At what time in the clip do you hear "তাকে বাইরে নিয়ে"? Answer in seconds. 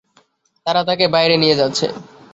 0.87-1.55